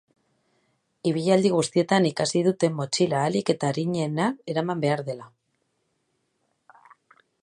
[1.09, 5.29] Ibilaldi guztietan ikasi dute motxila ahalik eta arinena eraman behar dela.